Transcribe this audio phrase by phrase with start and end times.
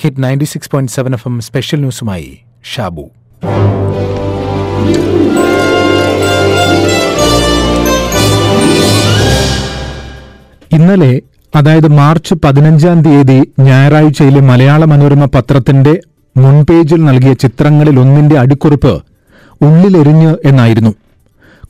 [0.00, 3.04] Hit ninety six point seven F M special ന്യൂസുമായി Shabu.
[10.72, 11.22] ഇന്നലെ
[11.56, 16.00] അതായത് March പതിനഞ്ചാം തീയതി ഞായറാഴ്ചയിലെ മലയാള മനോരമ പത്രത്തിന്റെ
[16.36, 18.92] മുൻപേജിൽ നൽകിയ ചിത്രങ്ങളിൽ ഒന്നിന്റെ അടിക്കുറിപ്പ്
[19.62, 20.92] ഉള്ളിലെരിഞ്ഞ് എന്നായിരുന്നു.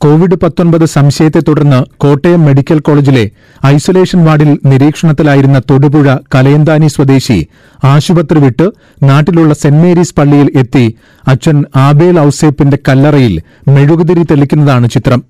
[0.00, 3.30] കോവിഡ് പത്തൊൻപത് സംശയത്തെ തുടർന്ന് കോട്ടയം മെഡിക്കൽ കോളേജിലെ
[3.66, 7.48] ഐസൊലേഷൻ വാർഡിൽ നിരീക്ഷണത്തിലായിരുന്ന തൊടുപുഴ കലയന്താനി സ്വദേശി
[7.84, 8.66] ആശുപത്രി വിട്ട്
[9.02, 10.84] നാട്ടിലുള്ള സെന്റ് മേരീസ് പള്ളിയിൽ എത്തി
[11.28, 15.22] അച്ഛൻ ആബേൽ ഔസേപ്പിന്റെ കല്ലറയിൽ മെഴുകുതിരി തെളിക്കുന്നതാണ് ചിത്രം.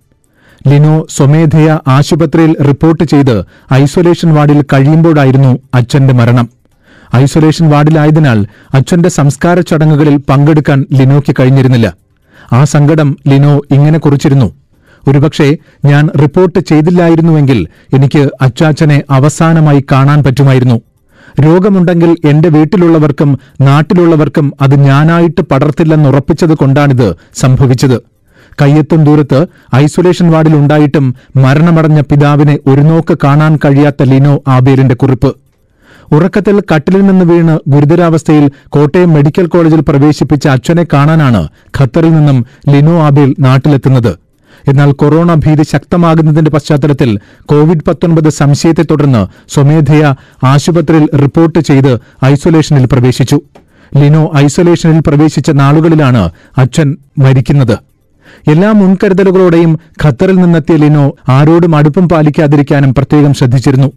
[0.68, 3.36] ലിനോ സ്വമേധയ ആശുപത്രിയിൽ റിപ്പോർട്ട് ചെയ്ത്
[3.74, 6.48] ഐസൊലേഷൻ വാർഡിൽ കഴിയുമ്പോഴായിരുന്നു അച്ഛന്റെ മരണം.
[7.16, 11.88] ഐസൊലേഷൻ വാർഡിലായതിനാൽ അച്ഛന്റെ സംസ്കാര ചടങ്ങുകളിൽ പങ്കെടുക്കാൻ ലിനോയ്ക്ക് കഴിഞ്ഞിരുന്നില്ല.
[12.52, 14.59] ആ സങ്കടം ലിനോ ഇങ്ങനെ കുറിച്ചിരുന്നു.
[15.10, 15.48] ഒരുപക്ഷെ
[15.84, 20.78] ഞാൻ റിപ്പോർട്ട് ചെയ്തില്ലായിരുന്നുവെങ്കിൽ എനിക്ക് അച്ചാച്ചനെ അവസാനമായി കാണാൻ പറ്റുമായിരുന്നു.
[21.46, 27.98] രോഗമുണ്ടെങ്കിൽ എന്റെ വീട്ടിലുള്ളവർക്കും നാട്ടിലുള്ളവർക്കും അത് ഞാനായിട്ട് പടർത്തില്ലെന്നുറപ്പിച്ചത് കൊണ്ടാണിത് സംഭവിച്ചത്.
[28.62, 35.30] കയ്യെത്തും ദൂരത്ത് ഐസൊലേഷൻ വാർഡിൽ ഉണ്ടായിട്ടും മരണമടഞ്ഞ പിതാവിനെ ഒരു നോക്ക് കാണാൻ കഴിയാത്ത ലിനോ ആബേലിന്റെ കുറിപ്പ്.
[36.12, 41.42] ഉറക്കത്തിൽ കട്ടിലിൽ നിന്ന് വീണ് ഗുരുതരാവസ്ഥയിൽ കോട്ടയം മെഡിക്കൽ കോളേജിൽ പ്രവേശിപ്പിച്ച അച്ഛനെ കാണാനാണ്
[41.78, 44.12] ഖത്തറിൽ നിന്നും ലിനോ ആബേൽ നാട്ടിലെത്തുന്നത്.
[44.68, 53.40] എന്നാൽ കൊറോണ ഭീതി ശക്തമാകുന്നതിന്റെ പശ്ചാത്തലത്തിൽ കോവിഡ് പത്തൊൻപത് സംശയത്തെ തുടർന്ന് സ്വമേധയ ആശുപത്രിയിൽ റിപ്പോർട്ട് ചെയ്ത് ഐസൊലേഷനിൽ പ്രവേശിച്ചു.
[53.96, 57.78] ലിനോ ഐസൊലേഷനിൽ പ്രവേശിച്ച നാളുകളിലാണ് അച്ഛൻ മരിക്കുന്നത്.
[58.50, 63.92] എല്ലാ മുൻകരുതലുകളോടെയും ഖത്തറിൽ നിന്നെത്തിയ ലിനോ ആരോടും അടുപ്പം പാലിക്കാതിരിക്കാനും പ്രത്യേകം ശ്രദ്ധിച്ചിരുന്നു.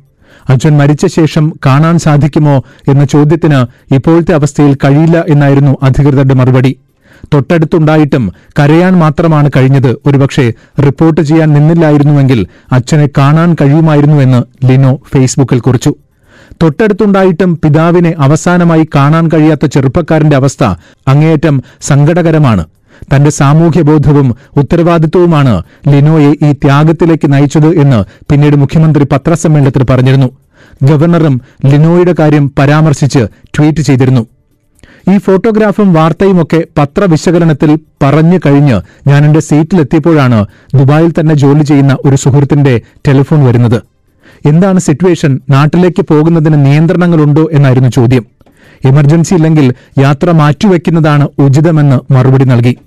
[0.50, 6.76] അച്ഛൻ മരിച്ച ശേഷം കാണാൻ സാധിക്കുമോ എന്ന ചോദ്യത്തിന് ഇപ്പോഴത്തെ അവസ്ഥയിൽ കഴിയില്ല എന്നായിരുന്നു അധികൃതരുടെ മറുപടി.
[7.34, 9.98] തൊട്ടടുത്തുണ്ടായിട്ടും കരയാൻ മാത്രമാണ് കഴിഞ്ഞത്.
[10.06, 10.54] ഒരുപക്ഷെ
[10.86, 15.96] റിപ്പോർട്ട് ചെയ്യാൻ നിന്നില്ലായിരുന്നുവെങ്കിൽ അച്ഛനെ കാണാൻ കഴിയുമായിരുന്നുവെന്ന് ലിനോ ഫേസ്ബുക്കിൽ കുറിച്ചു.
[16.64, 20.64] തൊട്ടടുത്തുണ്ടായിട്ടും പിതാവിനെ അവസാനമായി കാണാൻ കഴിയാത്ത ചെറുപ്പക്കാരന്റെ അവസ്ഥ
[21.08, 22.66] അങ്ങേയറ്റം സങ്കടകരമാണ്.
[23.16, 30.30] തന്റെ സാമൂഹ്യബോധവും ഉത്തരവാദിത്വവുമാണ് ലിനോയെ ഈ ത്യാഗത്തിലേക്ക് നയിച്ചത് എന്ന് പിന്നീട് മുഖ്യമന്ത്രി പത്രസമ്മേളനത്തിൽ പറഞ്ഞിരുന്നു.
[30.84, 34.28] ഗവർണറും ലിനോയുടെ കാര്യം പരാമർശിച്ച് ട്വീറ്റ് ചെയ്തിരുന്നു.
[35.10, 42.82] ഈ ഫോട്ടോഗ്രാഫും വാർത്തയുമൊക്കെ പത്രവിശകലനത്തിൽ പറഞ്ഞു കഴിഞ്ഞ് ഞാൻ എന്റെ സീറ്റിലെത്തിയപ്പോഴാണ് ദുബായിൽ തന്നെ ജോലി ചെയ്യുന്ന ഒരു സുഹൃത്തിന്റെ
[43.08, 43.82] ടെലിഫോൺ വരുന്നത്.
[44.46, 45.40] എന്താണ് സിറ്റുവേഷൻ?
[45.50, 48.26] നാട്ടിലേക്ക് പോകുന്നതിന് നിയന്ത്രണങ്ങളുണ്ടോ എന്നായിരുന്നു ചോദ്യം.
[48.86, 52.78] എമർജൻസി ഇല്ലെങ്കിൽ യാത്ര മാറ്റിവെക്കുന്നതാണ് ഉചിതമെന്ന് മറുപടി നൽകി.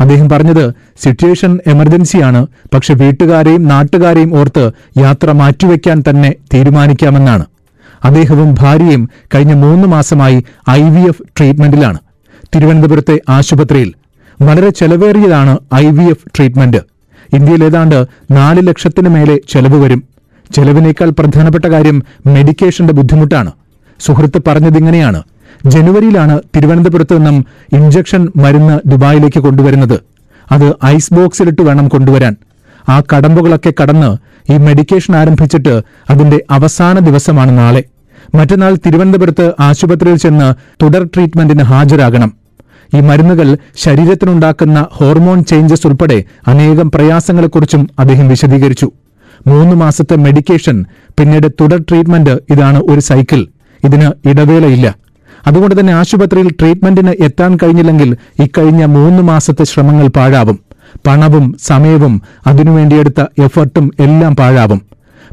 [0.00, 0.72] അദ്ദേഹം പറഞ്ഞത്
[1.02, 2.46] സിറ്റുവേഷൻ എമർജൻസിയാണ്.
[2.74, 7.44] പക്ഷെ വീട്ടുകാരെയും നാട്ടുകാരെയും ഓർത്ത് യാത്ര മാറ്റിവെക്കാൻ തന്നെ തീരുമാനിക്കാമെന്നാണ്.
[8.04, 11.98] അദ്ദേഹവും ഭാര്യയും കഴിഞ്ഞ മൂന്ന് മാസമായി ഐ വി എഫ് ട്രീറ്റ്മെന്റിലാണ്.
[12.54, 13.94] തിരുവനന്തപുരത്തെ ആശുപത്രിയിൽ
[14.42, 16.76] വളരെ ചെലവേറിയതാണ് ഐ വി എഫ് ട്രീറ്റ്മെന്റ്.
[17.32, 20.04] ഇന്ത്യയിൽ ഏതാണ്ട് നാല് ലക്ഷത്തിന് മേലെ ചെലവ് വരും.
[20.54, 23.52] ചെലവിനേക്കാൾ പ്രധാനപ്പെട്ട കാര്യം മെഡിക്കേഷന്റെ ബുദ്ധിമുട്ടാണ്.
[24.00, 25.22] സുഹൃത്ത് പറഞ്ഞതിങ്ങനെയാണ്
[25.66, 30.00] ജനുവരിയിലാണ് തിരുവനന്തപുരത്ത് നിന്നും ഇഞ്ചക്ഷൻ മരുന്ന് ദുബായിലേക്ക് കൊണ്ടുവരുന്നത്.
[30.52, 32.36] അത് ഐസ് ബോക്സിലിട്ട് വേണം കൊണ്ടുവരാൻ.
[32.90, 34.10] ആ കടമ്പുകളൊക്കെ കടന്ന്
[34.52, 35.74] ഈ മെഡിക്കേഷൻ ആരംഭിച്ചിട്ട്
[36.10, 37.84] അതിന്റെ അവസാന ദിവസമാണ് നാളെ.
[38.34, 40.48] മറ്റന്നാൾ തിരുവനന്തപുരത്ത് ആശുപത്രിയിൽ ചെന്ന്
[40.82, 42.30] തുടർ ട്രീറ്റ്മെന്റിന് ഹാജരാകണം.
[42.96, 48.90] ഈ മരുന്നുകൾ ശരീരത്തിനുണ്ടാക്കുന്ന ഹോർമോൺ ചേഞ്ചസ് ഉൾപ്പെടെ അനേകം പ്രയാസങ്ങളെക്കുറിച്ചും അദ്ദേഹം വിശദീകരിച്ചു.
[49.46, 50.84] മൂന്ന് മാസത്തെ മെഡിക്കേഷൻ
[51.18, 53.46] പിന്നീട് തുടർ ട്രീറ്റ്മെന്റ് ഇതാണ് ഒരു സൈക്കിൾ
[53.84, 54.94] ഇതിന് ഇടവേളയില്ല.
[55.46, 60.58] അതുകൊണ്ട് തന്നെ ആശുപത്രിയിൽ ട്രീറ്റ്മെന്റിന് എത്താൻ കഴിഞ്ഞില്ലെങ്കിൽ ഇക്കഴിഞ്ഞ മൂന്ന് മാസത്തെ ശ്രമങ്ങൾ പാഴാവും.
[61.06, 64.82] പണവും സമയവും അതിനുവേണ്ടിയെടുത്ത എഫർട്ടും എല്ലാം പാഴാവും.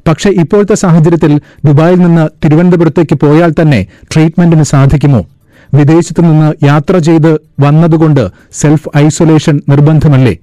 [0.07, 5.25] പക്ഷേ ഇപ്പോഴത്തെ സാഹചര്യത്തിൽ ദുബായിൽ നിന്ന് തിരുവനന്തപുരത്തേക്ക് പോയാൽ തന്നെ ട്രീറ്റ്മെന്റിന് സാധിക്കുമോ?
[5.73, 10.37] വിദേശത്തു നിന്ന് യാത്ര ചെയ്ത് വന്നതുകൊണ്ട് സെൽഫ് ഐസൊലേഷൻ നിർബന്ധമല്ലേ?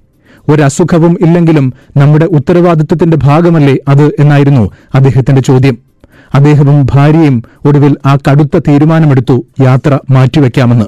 [0.49, 5.77] ഒരസുഖവും ഇല്ലെങ്കിലും നമ്മുടെ ഉത്തരവാദിത്വത്തിന്റെ ഭാഗമല്ലേ അത് എന്നായിരുന്നു അദ്ദേഹത്തിന്റെ ചോദ്യം.
[6.35, 10.85] അദ്ദേഹവും ഭാര്യയും ഒടുവിൽ ആ കടുത്ത തീരുമാനമെടുത്തു യാത്ര മാറ്റിവെക്കാമെന്ന്.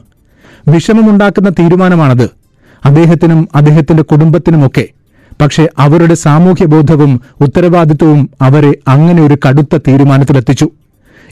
[0.68, 2.30] വിഷമമുണ്ടാക്കുന്ന തീരുമാനമാണത്.
[2.86, 4.88] അദ്ദേഹത്തിനും അദ്ദേഹത്തിന്റെ കുടുംബത്തിനുമൊക്കെ.
[5.42, 10.70] പക്ഷേ അവരുടെ സാമൂഹ്യബോധവും ഉത്തരവാദിത്വവും അവരെ അങ്ങനെ ഒരു കടുത്ത തീരുമാനത്തിലെത്തിച്ചു.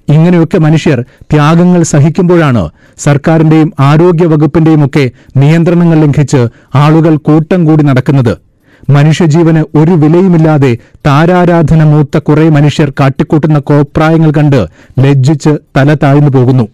[0.09, 8.37] ഇങ്ങനെയൊക്കെ മനുഷ്യർ ത്യാഗങ്ങൾ സഹിക്കുമ്പോഴാണ് സർക്കാരിന്റെയും ആരോഗ്യ വകുപ്പിന്റെയും ഒക്കെ നിയന്ത്രണങ്ങൾ ലംഘിച്ച് ആളുകൾ കൂട്ടം കൂടി നടക്കുന്നത്.
[8.89, 14.67] മനുഷ്യജീവന് ഒരു വിലയുമില്ലാതെ താരാരാധന മൂത്ത കുറെ മനുഷ്യർ കാട്ടിക്കൂട്ടുന്ന കോപ്രായങ്ങൾ കണ്ട്
[14.99, 16.67] ലജ്ജിച്ച് തല താഴ്ന്നു പോകുന്നു.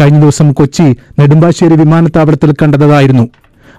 [0.00, 3.28] കഴിഞ്ഞ ദിവസം കൊച്ചി നെടുമ്പാശ്ശേരി വിമാനത്താവളത്തിൽ കണ്ടതായിരുന്നു.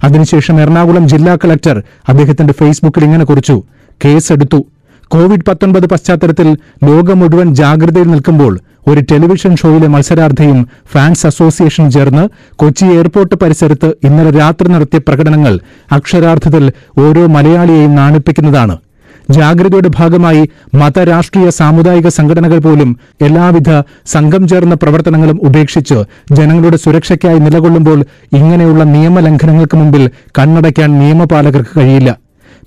[0.04, 3.64] അതിനുശേഷം എറണാകുളം ജില്ലാ കളക്ടർ അദ്ദേഹത്തിന്റെ ഫേസ്ബുക്കിൽ ഇങ്ങനെ കുറിച്ചു.
[4.06, 4.66] കേസെടുത്തു.
[5.08, 12.86] കോവിഡ് പത്തൊൻപത് പശ്ചാത്തലത്തിൽ ലോകം മുഴുവൻ ജാഗ്രതയിൽ നിൽക്കുമ്പോൾ ഒരു ടെലിവിഷൻ ഷോയിലെ മത്സരാർത്ഥിയും ഫാൻസ് അസോസിയേഷൻ ചേർന്ന് കൊച്ചി
[12.86, 15.60] എയർപോർട്ട് പരിസരത്ത് ഇന്നലെ രാത്രി നടത്തിയ പ്രകടനങ്ങൾ
[15.92, 18.78] അക്ഷരാർത്ഥത്തിൽ ഓരോ മലയാളിയെയും നാണിപ്പിക്കുന്നതാണ്.
[19.31, 25.97] ജാഗ്രതയുടെ ഭാഗമായി മത രാഷ്ട്രീയ സാമുദായിക സംഘടനകൾ പോലും എല്ലാവിധ സംഘം ചേർന്ന പ്രവർത്തനങ്ങളും ഉപേക്ഷിച്ച്
[26.31, 32.18] ജനങ്ങളുടെ സുരക്ഷയ്ക്കായി നിലകൊള്ളുമ്പോൾ ഇങ്ങനെയുള്ള നിയമലംഘനങ്ങൾക്ക് മുമ്പിൽ കണ്ണടയ്ക്കാൻ നിയമപാലകർക്ക് കഴിയില്ല.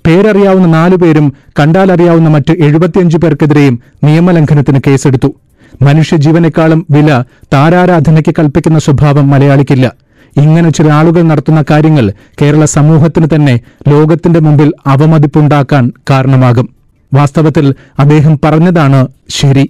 [0.07, 5.35] പേരറിയാവുന്ന നാലുപേരും കണ്ടാലറിയാവുന്ന മറ്റ് എഴുപത്തിയഞ്ചു പേർക്കെതിരെയും നിയമലംഘനത്തിന് കേസെടുത്തു.
[5.81, 7.23] മനുഷ്യജീവനേക്കാളും വില
[7.53, 9.93] താരാരാധനയ്ക്ക് കൽപ്പിക്കുന്ന സ്വഭാവം മലയാളിക്കില്ല.
[10.37, 12.11] ഇങ്ങനെ ചില ആളുകൾ നടത്തുന്ന കാര്യങ്ങൾ
[12.41, 16.69] കേരള സമൂഹത്തിന് തന്നെ ലോകത്തിന്റെ മുമ്പിൽ അവമതിപ്പുണ്ടാക്കാൻ കാരണമാകും.
[17.13, 19.69] വാസ്തവത്തിൽ അദ്ദേഹം പറഞ്ഞതാണ് ശരി.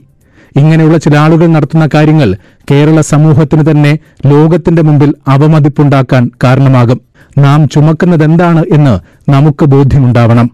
[0.56, 2.36] ഇങ്ങനെയുള്ള ചില ആളുകൾ നടത്തുന്ന കാര്യങ്ങൾ
[2.72, 7.02] കേരള സമൂഹത്തിന് തന്നെ ലോകത്തിന്റെ മുമ്പിൽ അവമതിപ്പുണ്ടാക്കാൻ കാരണമാകും.
[7.38, 9.00] നാം ചുമക്കുന്നതെന്താണ് എന്ന്
[9.32, 10.52] നമുക്ക് ബോധ്യമുണ്ടാവണം.